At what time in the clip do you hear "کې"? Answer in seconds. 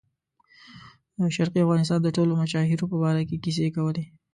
3.29-3.41